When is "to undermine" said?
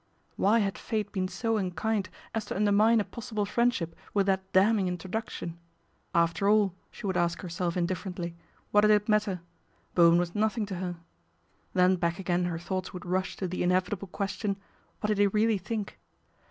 2.45-2.99